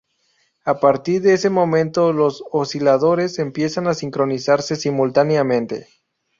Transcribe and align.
A 0.65 0.79
partir 0.79 1.21
de 1.21 1.35
ese 1.35 1.51
momento 1.51 2.11
los 2.11 2.43
osciladores 2.49 3.37
empiezan 3.37 3.85
a 3.87 3.93
sincronizarse 3.93 4.75
simultáneamente. 4.75 5.89